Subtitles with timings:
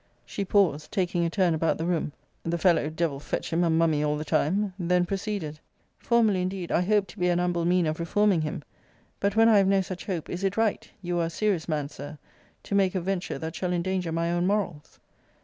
[0.25, 2.11] She paused, taking a turn about the room
[2.41, 5.59] the fellow, devil fetch him, a mummy all the time: Then proceeded.
[5.99, 8.63] Formerly, indeed, I hoped to be an humble mean of reforming him.
[9.19, 11.87] But, when I have no such hope, is it right [you are a serious man,
[11.87, 12.17] Sir]
[12.63, 14.97] to make a venture that shall endanger my own morals?